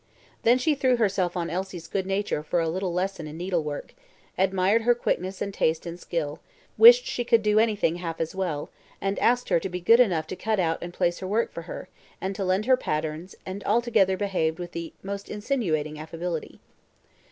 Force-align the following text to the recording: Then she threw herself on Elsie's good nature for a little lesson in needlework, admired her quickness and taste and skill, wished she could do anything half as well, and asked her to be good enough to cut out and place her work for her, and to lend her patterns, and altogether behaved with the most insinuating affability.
Then 0.41 0.57
she 0.57 0.73
threw 0.73 0.97
herself 0.97 1.37
on 1.37 1.51
Elsie's 1.51 1.87
good 1.87 2.07
nature 2.07 2.41
for 2.41 2.59
a 2.59 2.67
little 2.67 2.91
lesson 2.91 3.27
in 3.27 3.37
needlework, 3.37 3.93
admired 4.35 4.81
her 4.81 4.95
quickness 4.95 5.43
and 5.43 5.53
taste 5.53 5.85
and 5.85 5.99
skill, 5.99 6.39
wished 6.75 7.05
she 7.05 7.23
could 7.23 7.43
do 7.43 7.59
anything 7.59 7.97
half 7.97 8.19
as 8.19 8.33
well, 8.33 8.71
and 8.99 9.19
asked 9.19 9.49
her 9.49 9.59
to 9.59 9.69
be 9.69 9.79
good 9.79 9.99
enough 9.99 10.25
to 10.25 10.35
cut 10.35 10.59
out 10.59 10.79
and 10.81 10.91
place 10.91 11.19
her 11.19 11.27
work 11.27 11.51
for 11.51 11.61
her, 11.69 11.87
and 12.19 12.35
to 12.35 12.43
lend 12.43 12.65
her 12.65 12.75
patterns, 12.77 13.35
and 13.45 13.63
altogether 13.65 14.17
behaved 14.17 14.57
with 14.57 14.71
the 14.71 14.91
most 15.03 15.29
insinuating 15.29 15.99
affability. 15.99 16.59